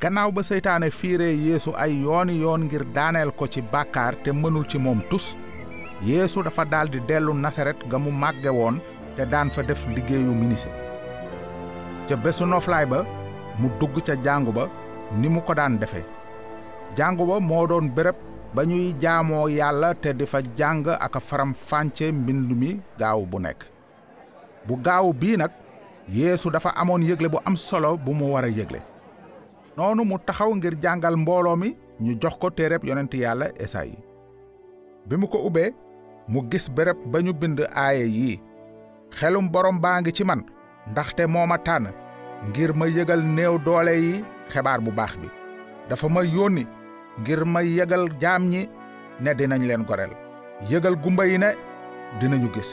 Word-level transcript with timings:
gannaaw 0.00 0.30
ba 0.32 0.42
seytaane 0.42 0.90
fiire 0.90 1.28
yeesu 1.46 1.70
ay 1.84 1.92
yooni 2.04 2.34
yoon 2.42 2.64
ngir 2.68 2.84
daaneel 2.96 3.30
ko 3.38 3.46
ci 3.48 3.60
bàkkaar 3.62 4.14
te 4.24 4.30
mënul 4.32 4.66
ci 4.70 4.78
moom 4.78 5.00
tus 5.10 5.36
yeesu 6.02 6.42
dafa 6.42 6.64
dellu 7.08 7.32
nasaret 7.34 7.76
ga 7.90 7.98
mu 7.98 8.10
màgge 8.10 8.48
woon 8.58 8.76
te 9.16 9.24
daan 9.26 9.50
fa 9.50 9.62
def 9.62 9.86
liggéeyu 9.94 10.34
minise 10.34 10.68
ca 12.08 12.16
bésu 12.16 12.44
noflaay 12.46 12.86
ba 12.86 13.00
mu 13.58 13.68
dugg 13.80 13.96
ca 14.06 14.14
jàngu 14.24 14.52
ba 14.52 14.68
ni 15.20 15.28
mu 15.28 15.40
ko 15.40 15.54
daan 15.54 15.78
defe. 15.78 16.02
Jàngu 16.96 17.26
ba 17.26 17.40
moo 17.40 17.66
doon 17.66 17.88
béréb 17.96 18.14
ba 18.54 18.64
ñuy 18.64 18.94
jaamoo 19.00 19.48
yàlla 19.48 19.94
te 19.94 20.12
di 20.12 20.26
fa 20.26 20.38
jàng 20.58 20.86
ak 20.88 21.20
faram 21.20 21.52
fànce 21.54 22.12
mbind 22.12 22.50
mi 22.60 22.80
gaaw 22.98 23.24
bu 23.26 23.38
nekk. 23.40 23.64
Bu 24.66 24.76
gaaw 24.84 25.12
bii 25.12 25.36
nag 25.36 25.50
yeesu 26.08 26.50
dafa 26.50 26.70
amoon 26.76 27.02
yëgle 27.02 27.28
bu 27.28 27.38
am 27.44 27.56
solo 27.56 27.96
bu 27.96 28.12
mu 28.14 28.32
war 28.32 28.44
a 28.44 28.48
yëgle 28.48 28.80
noonu 29.76 30.04
mu 30.04 30.16
taxaw 30.26 30.50
ngir 30.56 30.74
jàngal 30.82 31.16
mbooloo 31.16 31.56
mi 31.56 31.68
ñu 32.00 32.12
jox 32.22 32.34
ko 32.40 32.50
téereb 32.50 32.84
yonent 32.84 33.14
yàlla 33.14 33.46
esayi 33.64 33.96
bi 35.08 35.16
mu 35.16 35.26
ko 35.28 35.38
ubbee 35.46 35.70
mu 36.28 36.40
gis 36.50 36.66
béréb 36.76 36.98
ba 37.10 37.18
ñu 37.22 37.32
bind 37.32 37.58
aaye 37.74 38.06
yii. 38.18 38.40
Xelum 39.18 39.46
borom 39.52 39.78
baa 39.80 40.00
ngi 40.00 40.12
ci 40.16 40.24
man 40.24 40.40
ndaxte 40.90 41.22
moo 41.32 41.46
tànn 41.66 41.86
ngir 42.48 42.70
ma 42.78 42.86
yëgal 42.96 43.22
néew 43.36 43.54
doole 43.66 43.94
yi 44.04 44.24
xebaar 44.52 44.80
bu 44.84 44.90
baax 44.98 45.12
bi. 45.20 45.28
Dafa 45.88 46.08
ma 46.08 46.22
yónni 46.34 46.64
ngir 47.20 47.40
ma 47.52 47.60
yëgal 47.62 48.04
jaam 48.22 48.42
ñi 48.52 48.62
ne 49.22 49.30
dinañ 49.38 49.62
leen 49.68 49.84
goreel 49.88 50.10
yëgal 50.70 50.96
gumba 51.02 51.24
yi 51.26 51.38
ne 51.38 51.50
dinañu 52.20 52.48
gis 52.54 52.70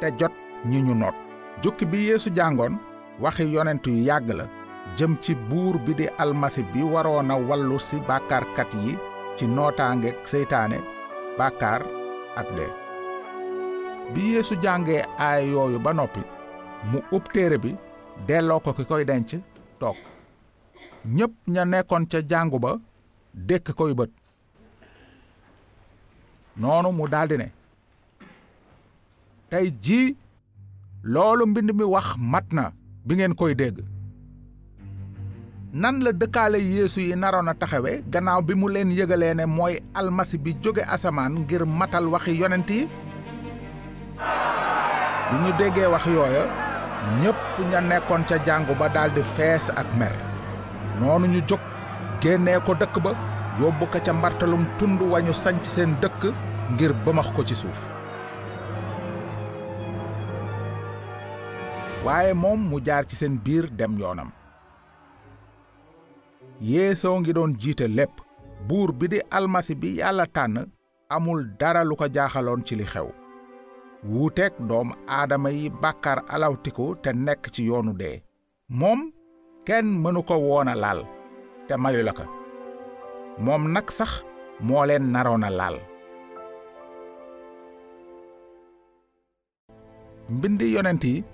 te 0.00 0.06
jot 0.18 0.32
ñi 0.70 0.78
ñu 0.86 0.94
noot. 0.94 1.14
Jukki 1.62 1.84
bi 1.90 1.98
yeesu 2.08 2.30
jàngoon 2.36 2.74
waxi 3.22 3.44
yonent 3.54 3.86
yu 3.86 4.04
la 4.38 4.44
jëm 4.94 5.16
ci 5.20 5.34
buur 5.34 5.78
bi 5.84 5.94
di 5.94 6.06
almasi 6.18 6.62
bi 6.72 6.82
waroon 6.82 7.30
a 7.30 7.36
wallu 7.48 7.78
si 7.78 7.96
bàkkaarkat 8.08 8.70
yi 8.84 8.92
ci 9.36 9.44
nootaange 9.46 10.10
seytaane 10.24 10.78
bàkkaar 11.38 11.82
ak 12.40 12.48
dee. 12.56 12.70
Bi 14.14 14.20
yeesu 14.32 14.54
jàngee 14.62 15.02
aay 15.18 15.50
yooyu 15.52 15.78
ba 15.78 15.92
noppi 15.92 16.20
mu 16.90 16.98
ub 17.12 17.24
téere 17.32 17.58
bi 17.58 17.74
delloo 18.26 18.60
ko 18.60 18.72
ki 18.72 18.84
koy 18.84 19.04
denc 19.04 19.30
toog. 19.80 19.96
Ñépp 21.16 21.32
ña 21.48 21.64
nekkoon 21.64 22.06
ca 22.10 22.18
jàngu 22.30 22.58
ba 22.58 22.78
dékk 23.34 23.72
koy 23.78 23.94
bët. 23.94 24.10
Noonu 26.56 26.92
mu 26.92 27.08
daldi 27.08 27.36
ne 27.38 27.48
tey 29.50 29.70
jii 29.84 30.16
loolu 31.02 31.46
mbind 31.46 31.70
mi 31.74 31.84
wax 31.84 32.16
mat 32.18 32.46
na 32.52 32.72
bi 33.04 33.14
ngeen 33.14 33.34
koy 33.34 33.54
dégg 33.54 33.76
nan 35.76 35.96
la 36.04 36.10
dëkkaale 36.20 36.56
yeesu 36.74 37.00
yi 37.08 37.14
naroon 37.22 37.48
a 37.48 37.54
taxawe 37.60 37.92
gannaaw 38.12 38.40
bi 38.46 38.54
mu 38.60 38.66
leen 38.74 38.90
yëgalee 38.98 39.34
ne 39.36 39.44
mooy 39.56 39.74
almasi 39.98 40.36
bi 40.44 40.52
jóge 40.62 40.82
asamaan 40.94 41.32
ngir 41.42 41.62
matal 41.78 42.04
waxi 42.12 42.32
yonent 42.40 42.70
yi? 42.76 42.82
Bi 45.28 45.36
ñu 45.42 45.50
déggee 45.58 45.88
wax 45.92 46.04
yooya 46.16 46.42
ñépp 47.20 47.40
ña 47.70 47.80
nekkoon 47.80 48.22
ca 48.28 48.36
jàngu 48.46 48.74
ba 48.80 48.88
daldi 48.88 49.22
fees 49.34 49.64
ak 49.80 49.88
mer. 49.98 50.12
Noonu 51.00 51.26
ñu 51.32 51.40
jóg 51.48 51.60
génnee 52.22 52.58
ko 52.66 52.72
dëkk 52.74 52.96
ba 53.04 53.10
yóbbu 53.60 53.84
ko 53.92 53.98
ca 54.04 54.12
mbartalum 54.12 54.64
tund 54.78 55.00
wañu 55.12 55.32
sanc 55.34 55.64
seen 55.64 55.92
dëkk 56.02 56.22
ngir 56.72 56.92
bëmax 57.04 57.28
ko 57.36 57.44
ci 57.44 57.54
suuf. 57.54 57.80
Waaye 62.04 62.32
moom 62.34 62.60
mu 62.70 62.80
jaar 62.86 63.04
ci 63.08 63.16
seen 63.16 63.36
biir 63.44 63.68
dem 63.70 63.98
yoonam 64.00 64.30
yeesoo 66.60 67.20
ngi 67.20 67.32
doon 67.32 67.54
jiite 67.58 67.86
lépp. 67.88 68.14
Buur 68.68 68.92
bi 68.92 69.08
di 69.08 69.20
almasi 69.30 69.74
bi 69.74 69.96
yàlla 69.98 70.26
tànn 70.26 70.66
amul 71.08 71.44
dara 71.60 71.84
lu 71.84 71.94
ko 71.96 72.06
jaaxaloon 72.14 72.64
ci 72.66 72.74
li 72.76 72.84
xew. 72.84 73.08
Wuuteeg 74.04 74.52
doom 74.68 74.88
aadama 75.08 75.50
yi 75.50 75.70
bàkkaar 75.82 76.18
alawtiku 76.34 76.94
te 77.02 77.10
nekk 77.12 77.50
ci 77.54 77.62
yoonu 77.68 77.92
dee. 78.00 78.22
Moom 78.68 79.00
kenn 79.66 79.86
mënu 80.02 80.22
ko 80.28 80.34
woon 80.46 80.68
a 80.68 80.74
laal 80.74 81.00
te 81.68 81.74
mayu 81.76 82.02
la 82.02 82.12
ko. 82.12 82.24
Moom 83.44 83.62
nag 83.72 83.90
sax 83.90 84.22
moo 84.60 84.84
leen 84.86 85.04
naroon 85.12 85.44
a 85.44 85.50
laal. 85.50 85.76
Mbindi 90.30 90.72
yonent 90.74 91.04
yi 91.04 91.24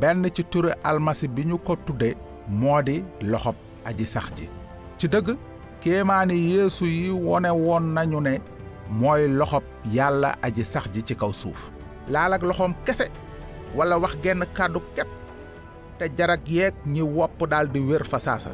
benn 0.00 0.24
ci 0.34 0.42
turu 0.44 0.70
almasi 0.84 1.26
bi 1.28 1.42
ñu 1.44 1.58
ko 1.66 1.76
tudde 1.86 2.08
moo 2.48 2.82
di 2.82 3.02
loxob 3.30 3.56
aji 3.88 4.06
sax 4.06 4.26
ji. 4.36 4.57
Ci 4.98 5.08
dëgg? 5.08 5.36
Kéemaani 5.80 6.34
yeesu 6.34 6.86
yi 6.86 7.10
wone 7.10 7.50
woon 7.50 7.84
nañu 7.94 8.20
ne 8.20 8.40
mooy 8.90 9.28
loxob 9.28 9.62
yàlla 9.96 10.30
aji 10.42 10.64
sax 10.64 10.84
ji 10.94 11.02
ci 11.06 11.14
kaw 11.14 11.32
suuf. 11.32 11.70
Laal 12.08 12.32
ak 12.32 12.42
loxoom 12.42 12.74
kese 12.84 13.06
walla 13.76 13.98
wax 13.98 14.16
genn 14.22 14.42
kàddu 14.56 14.80
képp 14.96 15.08
te 15.98 16.04
jarag 16.18 16.40
yeeg 16.48 16.74
ñi 16.86 17.02
wopp 17.02 17.46
daldi 17.50 17.80
wér 17.80 18.04
fa 18.04 18.18
saasa. 18.18 18.50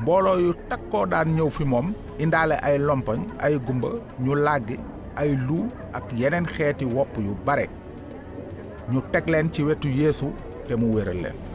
Mbooloo 0.00 0.38
yu 0.38 0.54
takkoo 0.68 1.06
daan 1.06 1.34
ñëw 1.36 1.50
fi 1.50 1.64
moom 1.64 1.92
indaale 2.18 2.56
ay 2.62 2.78
lompoñ 2.78 3.20
ay 3.38 3.58
gumba 3.66 3.88
ñu 4.20 4.34
làggi 4.34 4.76
ay 5.16 5.36
lu 5.46 5.66
ak 5.92 6.04
yeneen 6.18 6.46
xeeti 6.46 6.84
wopp 6.84 7.16
yu 7.18 7.34
bare. 7.46 7.66
Ñu 8.92 9.00
teg 9.12 9.28
leen 9.28 9.52
ci 9.52 9.62
wetu 9.62 9.88
yeesu 9.88 10.26
te 10.68 10.74
mu 10.76 10.94
wéral 10.94 11.16
leen 11.22 11.53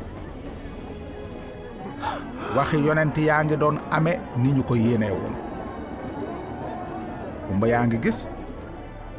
waxi 2.55 2.77
yonent 2.85 3.17
yaa 3.27 3.43
ngi 3.45 3.55
doon 3.61 3.77
ame 3.95 4.11
ni 4.41 4.49
ñu 4.55 4.63
ko 4.63 4.73
yéenee 4.75 5.11
woon. 5.11 5.35
Yaa 7.71 7.85
ngi 7.87 7.97
gis 8.03 8.19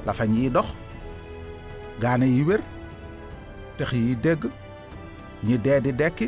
lafañ 0.07 0.31
yi 0.39 0.51
dox 0.57 0.69
gaane 2.03 2.27
yi 2.35 2.43
wér 2.49 2.63
tex 3.79 3.91
yi 3.93 4.15
dégg 4.25 4.43
ñi 5.47 5.55
dee 5.65 5.81
di 5.85 5.93
dekki 6.01 6.27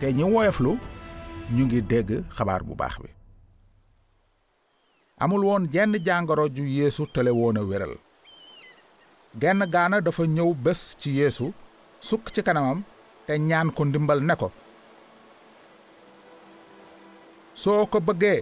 te 0.00 0.06
ñi 0.16 0.22
woyoflu 0.34 0.72
ñu 1.54 1.62
ngi 1.66 1.80
dégg 1.90 2.10
xabaar 2.36 2.62
bu 2.66 2.74
baax 2.80 2.94
bi. 3.02 3.08
Amul 5.22 5.44
woon 5.44 5.64
jenn 5.72 5.92
jàngoro 6.06 6.44
ju 6.56 6.64
yeesu 6.64 7.02
tële 7.14 7.30
woon 7.30 7.56
a 7.58 7.62
wéral. 7.70 7.94
Genn 9.40 9.60
gaana 9.74 10.00
dafa 10.00 10.22
ñëw 10.26 10.54
bés 10.64 10.80
ci 11.00 11.10
yeesu 11.18 11.52
sukk 12.00 12.30
ci 12.34 12.42
kanamam 12.42 12.82
te 13.26 13.32
ñaan 13.38 13.70
ko 13.76 13.84
ndimbal 13.84 14.20
ne 14.22 14.34
ko 14.36 14.48
soo 17.62 17.82
ko 17.92 17.98
bëggee 18.06 18.38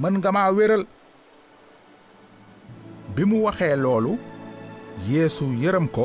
mën 0.00 0.14
nga 0.18 0.30
maa 0.36 0.50
wéral. 0.56 0.82
Bi 3.14 3.22
mu 3.30 3.36
waxee 3.46 3.76
loolu 3.84 4.12
yeesu 5.08 5.44
yërëm 5.62 5.86
ko 5.96 6.04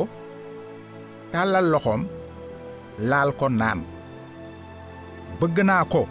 tàllal 1.31 1.65
loxoom 1.73 2.01
laal 3.09 3.29
ko 3.39 3.45
naan. 3.59 3.79
Bëgg 5.39 5.57
naa 5.69 5.83
ko 5.93 6.01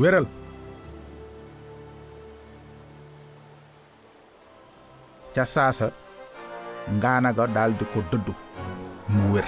wéral. 0.00 0.26
Ca 5.34 5.44
saasa 5.54 5.86
ngaana 6.96 7.30
ga 7.36 7.44
ko 7.92 7.98
dëddu 8.10 8.32
mu 9.12 9.20
wér. 9.32 9.46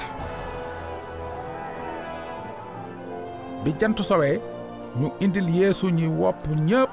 Bi 3.63 3.71
jant 3.81 3.99
sowee 4.11 4.56
ñu 5.01 5.13
indil 5.21 5.49
yeesu 5.51 5.91
ñi 5.91 6.07
wopp 6.07 6.47
ñépp 6.69 6.91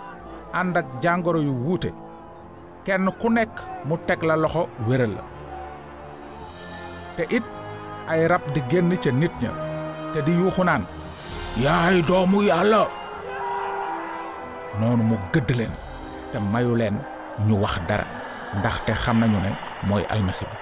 ànd 0.53 0.77
ak 0.77 0.85
jàngoro 1.01 1.39
yu 1.41 1.53
wuute. 1.65 1.91
Kenn 2.85 3.07
ku 3.19 3.29
nekk 3.29 3.51
mu 3.87 3.95
teg 4.07 4.23
la 4.23 4.35
loxo 4.35 4.67
wéral 4.87 5.13
la. 5.15 5.23
Te 7.15 7.23
it 7.35 7.43
ay 8.07 8.27
rab 8.27 8.41
di 8.53 8.61
génn 8.69 8.91
ca 9.03 9.11
nit 9.11 9.31
ña 9.41 9.51
te 10.13 10.21
di 10.21 10.31
yuuxu 10.31 10.63
naan 10.63 10.83
yaay 11.63 12.01
doomu 12.01 12.41
yàlla. 12.44 12.88
Noonu 14.79 15.03
mu 15.03 15.15
gëdd 15.33 15.49
leen 15.56 15.71
te 16.31 16.38
mayu 16.39 16.75
leen 16.75 16.97
ñu 17.47 17.56
wax 17.61 17.75
dara 17.88 18.06
ndaxte 18.59 18.91
xam 18.94 19.19
nañu 19.19 19.39
ne 19.39 19.51
mooy 19.88 20.03
almasi 20.09 20.45
bi. 20.45 20.57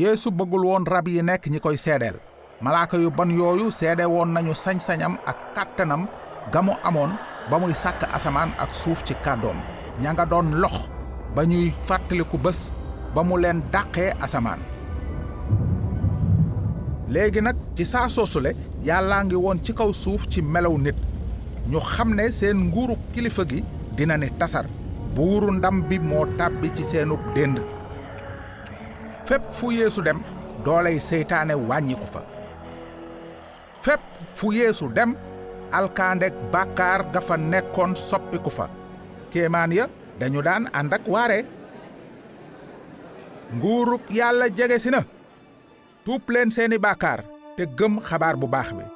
Yeesu 0.00 0.30
bëggul 0.30 0.64
woon 0.66 0.84
rab 0.86 1.08
yi 1.08 1.22
nekk 1.22 1.46
ñi 1.48 1.60
koy 1.60 1.76
seedeel 1.78 2.18
malaaka 2.60 2.96
yu 2.96 3.10
ban 3.10 3.30
yooyu 3.30 3.70
seede 3.70 4.04
woon 4.04 4.28
nañu 4.32 4.54
sañ-sañam 4.54 5.14
ak 5.26 5.36
kàttanam 5.54 6.06
gamu 6.52 6.72
amoon 6.84 7.12
ba 7.50 7.58
muy 7.58 7.74
sàkk 7.74 8.02
asamaan 8.16 8.50
ak 8.58 8.74
suuf 8.74 9.04
ci 9.04 9.14
kàddoom. 9.24 9.56
Ña 10.02 10.12
nga 10.12 10.24
doon 10.26 10.54
lox 10.62 10.90
ba 11.34 11.44
ñuy 11.44 11.72
fàttaliku 11.88 12.38
bés 12.38 12.72
ba 13.14 13.22
mu 13.22 13.36
leen 13.38 13.62
dàqee 13.72 14.12
asamaan. 14.20 14.60
Léegi 17.08 17.40
nag 17.40 17.56
ci 17.76 17.84
saa 17.84 18.08
soosule 18.08 18.50
yàllaa 18.84 19.24
ngi 19.24 19.34
woon 19.36 19.58
ci 19.62 19.72
kaw 19.74 19.92
suuf 19.92 20.26
ci 20.28 20.42
melaw 20.42 20.78
nit. 20.78 20.96
Ñu 21.70 21.78
xam 21.80 22.14
ne 22.14 22.30
seen 22.30 22.56
nguuru 22.56 22.94
kilifa 23.14 23.44
gi 23.48 23.64
dina 23.96 24.16
ne 24.16 24.28
tasar. 24.38 24.64
Buuru 25.14 25.50
ndam 25.52 25.82
bi 25.88 25.98
moo 25.98 26.26
tàbbi 26.38 26.70
ci 26.74 26.84
seenub 26.84 27.20
dénd. 27.34 27.58
Fépp 29.24 29.42
fu 29.52 29.70
yeesu 29.72 30.02
dem 30.02 30.20
dooley 30.64 30.98
seytaane 30.98 31.54
wàññiku 31.54 32.06
fa 32.06 32.20
fépp 33.86 34.02
fu 34.34 34.50
yeesu 34.52 34.88
dem 34.96 35.14
alkaandek 35.78 36.34
bàkkaar 36.52 37.00
ga 37.12 37.20
fa 37.20 37.36
nekkoon 37.36 37.94
soppiku 38.08 38.50
fa. 38.50 38.66
Kéemaan 39.32 39.72
ya 39.72 39.86
dañu 40.20 40.42
daan 40.42 40.68
ànd 40.72 40.92
ak 40.94 41.04
waare. 41.08 41.38
Nguuruk 43.54 44.02
yàlla 44.10 44.46
jege 44.56 44.78
si 44.78 44.90
na. 44.90 45.00
Bàkkaar 46.80 47.20
te 47.56 47.62
gëm 47.78 48.00
xabaar 48.00 48.36
bu 48.36 48.46
baax 48.46 48.72
bi 48.76 48.95